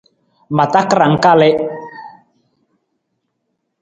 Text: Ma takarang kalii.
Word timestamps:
Ma 0.55 0.65
takarang 0.73 1.15
kalii. 1.25 1.55